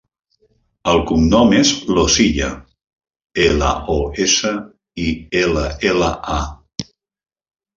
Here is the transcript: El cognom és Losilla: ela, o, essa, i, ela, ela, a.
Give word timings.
El 0.91 1.01
cognom 1.09 1.51
és 1.57 1.73
Losilla: 1.97 2.47
ela, 3.49 3.69
o, 3.97 3.99
essa, 4.25 4.55
i, 5.07 5.07
ela, 5.43 5.67
ela, 5.93 6.11
a. 6.41 6.91